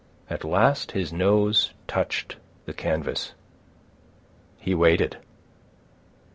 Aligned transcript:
At 0.31 0.43
last 0.43 0.93
his 0.93 1.13
nose 1.13 1.73
touched 1.85 2.37
the 2.65 2.73
canvas. 2.73 3.33
He 4.57 4.73
waited. 4.73 5.17